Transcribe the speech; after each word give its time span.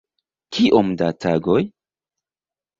Kiom 0.57 0.89
da 1.03 1.11
tagoj? 1.27 1.61